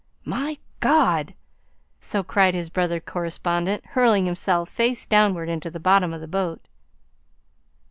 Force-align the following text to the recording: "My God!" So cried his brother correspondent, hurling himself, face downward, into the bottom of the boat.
"My 0.25 0.57
God!" 0.79 1.35
So 1.99 2.23
cried 2.23 2.55
his 2.55 2.71
brother 2.71 2.99
correspondent, 2.99 3.85
hurling 3.85 4.25
himself, 4.25 4.67
face 4.67 5.05
downward, 5.05 5.47
into 5.47 5.69
the 5.69 5.79
bottom 5.79 6.11
of 6.11 6.21
the 6.21 6.27
boat. 6.27 6.67